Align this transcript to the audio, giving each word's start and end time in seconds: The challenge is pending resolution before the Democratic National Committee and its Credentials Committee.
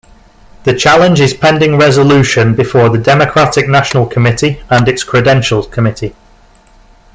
The 0.63 0.73
challenge 0.73 1.19
is 1.21 1.35
pending 1.35 1.77
resolution 1.77 2.55
before 2.55 2.89
the 2.89 2.97
Democratic 2.97 3.67
National 3.69 4.07
Committee 4.07 4.59
and 4.71 4.87
its 4.87 5.03
Credentials 5.03 5.67
Committee. 5.67 6.15